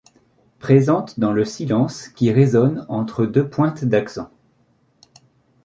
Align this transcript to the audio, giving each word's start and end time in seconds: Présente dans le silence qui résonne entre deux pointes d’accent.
Présente 0.57 1.19
dans 1.19 1.31
le 1.31 1.45
silence 1.45 2.07
qui 2.07 2.31
résonne 2.31 2.87
entre 2.89 3.27
deux 3.27 3.47
pointes 3.47 3.85
d’accent. 3.85 4.31